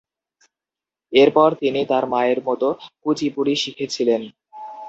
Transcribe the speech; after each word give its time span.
এরপর 1.13 1.49
তিনি 1.61 1.81
তাঁর 1.89 2.03
মায়ের 2.13 2.39
মতো 2.47 2.67
কুচিপুড়ি 3.03 3.53
শিখেছিলেন। 3.55 4.21